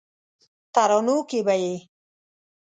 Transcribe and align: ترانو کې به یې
ترانو 0.73 1.17
کې 1.29 1.39
به 1.45 1.55
یې 1.63 1.75